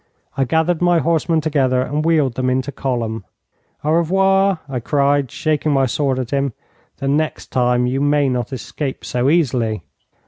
I 0.35 0.45
gathered 0.45 0.81
my 0.81 0.97
horsemen 0.97 1.41
together 1.41 1.83
and 1.83 2.03
wheeled 2.03 2.33
them 2.33 2.49
into 2.49 2.71
column. 2.71 3.23
'Au 3.83 3.91
revoir,' 3.91 4.59
I 4.67 4.79
cried, 4.79 5.29
shaking 5.29 5.73
my 5.73 5.85
sword 5.85 6.17
at 6.17 6.31
him. 6.31 6.53
'The 6.97 7.07
next 7.07 7.51
time 7.51 7.85
you 7.85 8.01
may 8.01 8.27
not 8.27 8.51
escape 8.51 9.05
so 9.05 9.29
easily.' 9.29 9.83